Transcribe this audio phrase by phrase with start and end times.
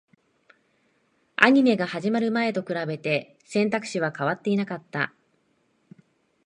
[1.35, 5.13] アニメが始まる前と比べて、選択肢は変わっていなかった